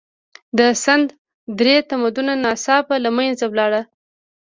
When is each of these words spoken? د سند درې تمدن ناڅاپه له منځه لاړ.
د 0.57 0.59
سند 0.83 1.07
درې 1.59 1.75
تمدن 1.89 2.27
ناڅاپه 2.43 2.95
له 3.03 3.09
منځه 3.17 3.45
لاړ. 3.59 3.73